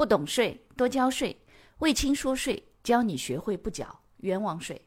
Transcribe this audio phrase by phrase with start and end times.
[0.00, 1.44] 不懂税，多交税。
[1.80, 4.80] 魏青说税，教你学会不缴冤枉税。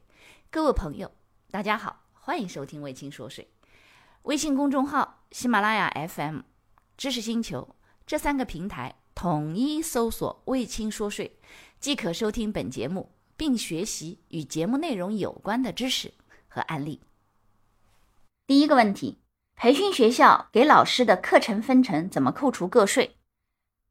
[0.49, 1.11] 各位朋友，
[1.51, 3.47] 大家好，欢迎收听魏青说税。
[4.23, 6.39] 微信公众号、喜马拉雅 FM、
[6.97, 7.75] 知识星球
[8.07, 11.37] 这三个平台统一搜索“魏青说税”，
[11.79, 16.11] 即可收听本节目，并学习与节目内容有关的知识
[16.47, 16.99] 和案例。
[18.47, 19.19] 第一个问题：
[19.55, 23.17] 培训学校给老师的课程分成怎么扣除个税？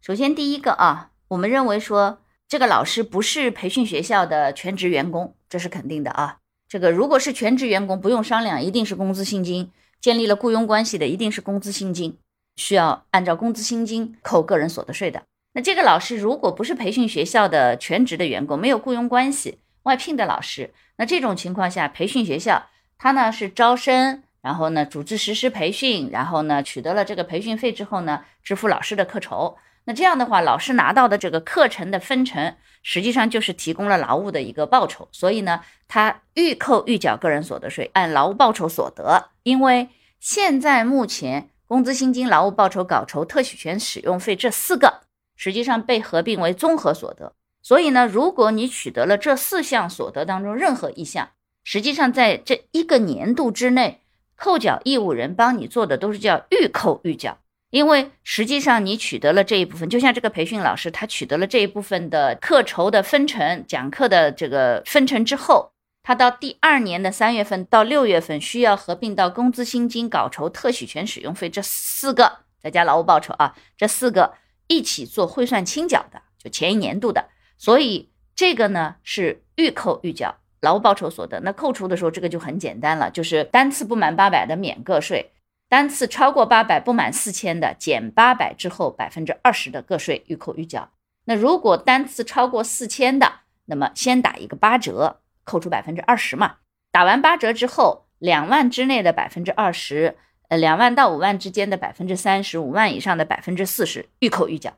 [0.00, 6.36] 首先，第一个啊，我们认为说这个老师不是培训学校的全职员工，这是肯定的啊。
[6.68, 9.70] 这个如果是全职员工，不用商量，一定是工资薪金。
[9.98, 12.18] 建立了雇佣关系的，一定是工资薪金，
[12.56, 15.22] 需要按照工资薪金扣个人所得税的。
[15.54, 22.66] 那这个老师如果不是培训学校的全职的员工，没有雇佣关系，外聘的老师，那这种情况下，培训学校
[22.98, 29.56] 他呢是招生，然后呢组织实施培训，然后呢取得了这个培训费之后呢，支付老师的课酬。
[29.84, 39.30] 那这样的话，老师拿到的这个课程的分成，实际上就是提供了劳务的一个报酬，所以呢，他预扣预缴个人所得税，按劳务报酬所得。
[39.42, 39.88] 因为
[40.20, 45.00] 现在目前工资薪金、劳务报酬、稿酬、特许权使用费这四个，
[45.36, 47.32] 实际上被合并为综合所得。
[47.60, 51.30] 所以呢，如果你取得了这四项所得当中任何一项，
[51.64, 54.02] 实际上在这一个年度之内，
[54.36, 57.38] 扣缴义务人帮你做的都是叫预扣预缴。
[57.72, 65.72] 因为实际上你取得了这一部分，就像这个培训老师，他取得了这一部分的课酬的分成、讲课的这个分成之后。
[66.02, 74.34] 他到第二年的三月份到六月份，需要合并到工资薪金、稿酬、特许权使用费这四个，再加劳务报酬啊，这四个
[74.66, 77.30] 一起做汇算清缴的，就前一年度的。
[77.56, 81.40] 所以这个呢是预扣预缴劳务报酬所得。
[81.40, 85.30] 那扣除的时候，这个就很简单了，就是单次不满八百的免个税，
[85.72, 90.90] 单次超过八百不满四千的减八百之后百分之二十的个税预扣预缴。
[91.24, 95.20] 那如果单次超过四千的，那么先打一个八折。
[95.44, 96.56] 扣除百分之二十嘛，
[96.90, 100.18] 打完八折之后，两万之内的百分之二十，
[100.48, 104.74] 呃，两万到五万之间的百分之三十五万以上的百分之四十，预扣预缴，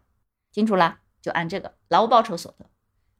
[0.53, 1.00] 清楚啦？
[1.21, 2.66] 就按这个劳务报酬所得。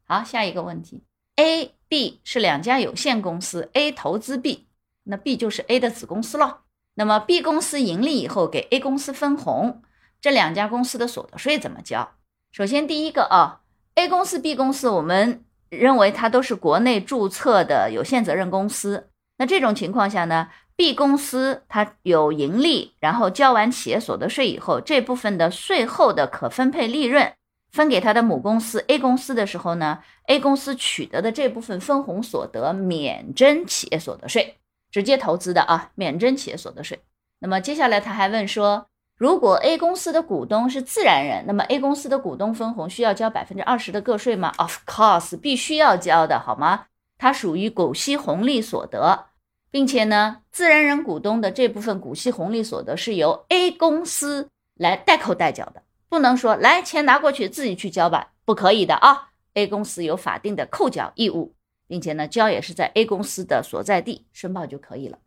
[0.05, 1.03] 好，下一个问题
[1.35, 4.69] ，A、B 是两家有限公司，A 投资 B，
[5.03, 6.61] 那 B 就是 A 的子公司了。
[6.95, 9.83] 那么 B 公司盈利以后给 A 公司分红，
[10.21, 12.13] 这两家公司的所得税怎么交？
[12.53, 13.61] 首先第一个啊
[13.95, 15.45] ，A 公司、B 公司，我们。
[15.71, 27.33] 认为它都是国内注册的有限责任公司，那这种情况下呢，B 公司它有盈利，然后交完企业所得税以后，这部分的税后的可分配利润
[27.73, 34.59] 分给它的母公司 A 公司的时候呢，A 公司取得的这部分分红所得免征企业所得税，
[34.95, 37.01] 直接投资的啊，免征企业所得税。
[37.41, 38.87] 那么接下来他还问说。
[39.17, 46.87] 如果 A 公司的股东是自然人，那么 A 公司的股东分红需要交百分之二十的个税吗？Of course，必须要交的，好吗？
[47.17, 49.27] 它属于股息红利所得，
[49.71, 59.31] 并且呢，自然人股东的这部分股息红利所得是由 A 公司来代扣代缴的，不能说来钱拿过去自己去交吧，不可以的啊。
[59.55, 61.54] A 公司有法定的扣缴义务，
[61.87, 65.19] 并且呢，交也是在 A 公司的所在地申报就可以了。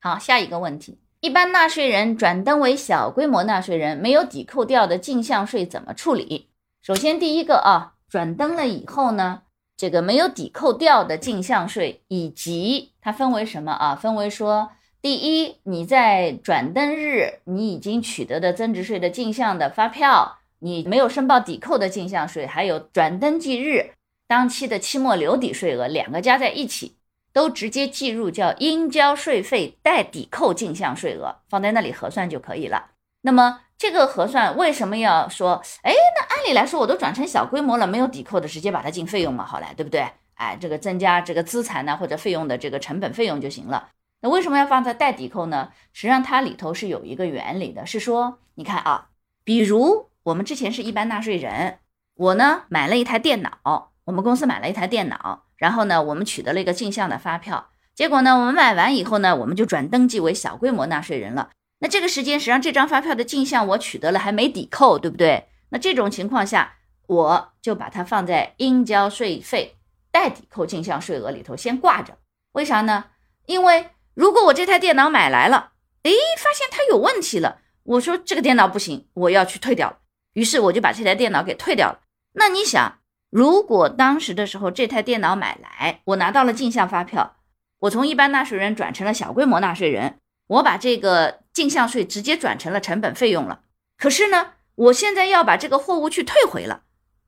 [0.00, 0.98] 好，下一个问题。
[1.20, 6.48] 一般纳税人转登为小规模纳税人，没有抵扣掉的进项税怎么处理？
[6.82, 9.42] 首先，第一个啊，转登了以后呢，
[9.76, 13.94] 这个没有抵扣掉的进项税，以及它分为什么啊？
[13.94, 14.70] 分为说，
[15.02, 23.90] 第一，你在转登日你已经取得的增值税的进项的发票，你没有申报抵扣的进项税，还有转登记日
[24.30, 26.94] 当期的期末留抵税额，两个加在一起。
[27.32, 32.90] 都直接计入叫应交税费待抵扣进项税额，放在那里核算就可以了。
[33.22, 35.62] 那么这个核算为什么要说？
[35.82, 40.08] 哎，那按理来说我都转成小规模了，没有抵扣的，直接把它进费用嘛，好嘞，对不对？
[40.34, 43.90] 哎，这个增加这个资产呢或者费用的这个成本费用就行了。
[44.22, 45.70] 那为什么要放在待抵扣呢？
[45.92, 49.10] 实际上它里头是有一个原理的，是说你看啊，
[49.44, 51.78] 比如我们之前是一般纳税人，
[52.16, 55.44] 我呢买了一台电脑，我们公司买了一台电脑。
[55.56, 61.50] 然后呢，我们取得了一个进项的发票，结果呢，我们买完以后呢，我们就转登记为小规模纳税人了。
[61.80, 65.48] 那这个时间实际上这张发票的进项我取得了还没抵扣，对不对？
[65.68, 66.76] 那这种情况下，
[67.06, 69.76] 我就把它放在应交税费
[70.10, 72.16] 待抵扣进项税额里头先挂着。
[72.52, 73.04] 为啥呢？
[73.46, 75.72] 因为如果我这台电脑买来了，
[76.04, 79.98] 诶，发现它有问题了，我说这个电脑不行，我要去退掉了。
[80.32, 82.00] 于是我就把这台电脑给退掉了。
[82.32, 82.99] 那你想？
[83.30, 87.36] 如果当时的时候这台电脑买来，我拿到了进项发票，
[87.78, 90.18] 我从一般纳税人转成了小规模纳税人，
[90.48, 93.60] 我把这个进项税直接转成了成本费用了。
[93.96, 96.82] 可是呢，我现在要把这个货物去退回了，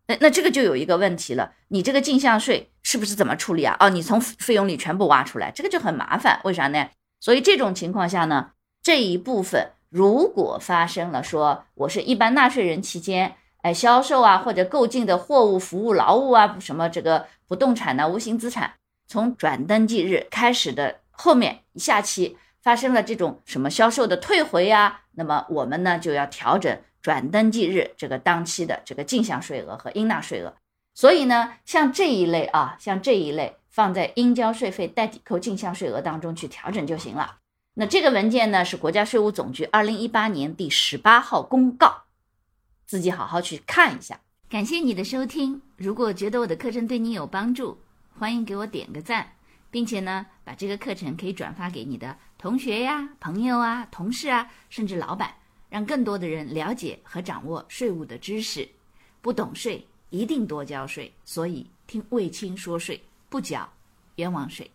[0.09, 3.77] 那那这个就有一个问题了，你这个进项税是不是怎么处理啊？
[3.79, 6.41] 哦，你从费用里全部挖出来，这个就很麻烦。
[6.45, 6.89] 为啥呢？
[7.21, 8.51] 所以这种情况下呢，
[8.83, 18.75] 这一部分如果发生了，说我是一般纳税人期间，哎，销售啊或者购进的货物、服务、劳务啊，什么这个不动产呢、无形资产，
[19.07, 26.79] 从转登记日开始的后面下期发生了这种什么销售的退回啊，那么我们呢就要调整。
[27.01, 30.55] 转登记日这个当期的这个进项税额和应纳税额，
[30.95, 37.39] 所以呢，像这一类啊，像这一类放在应交税费待抵扣进项税额当中去调整就行了。
[37.75, 42.05] 那这个文件呢是国家税务总局二零一八年第十八号公告，
[42.93, 44.21] 自己好好去看一下。
[44.51, 47.79] 感谢你的收听，如果觉得我的课程对你有帮助，
[48.19, 49.33] 欢迎给我点个赞，
[49.71, 55.35] 并且呢，把这个课程可以转发给你的同学呀、朋友啊、同事啊，甚至老板。
[55.71, 58.69] 让更多的人了解和掌握税务的知识，
[59.23, 61.11] 不懂税一定多交税。
[61.25, 63.67] 所以听卫青说税，不缴
[64.17, 64.71] 冤枉税。